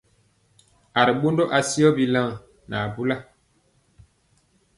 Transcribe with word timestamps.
A 0.99 1.01
ri 1.07 1.13
ɓondɔ 1.21 1.43
asiyɔ 1.57 1.89
bilaŋ 1.97 2.27
nɛ 2.69 2.75
abula. 2.85 3.15